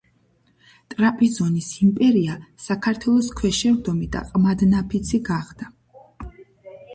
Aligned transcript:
ტრაპიზონის 0.93 1.67
იმპერია 1.87 2.37
საქართველოს 2.67 3.29
ქვეშევრდომი 3.41 4.09
და 4.17 4.23
ყმადნაფიცი 4.31 5.21
გახდა. 5.29 5.71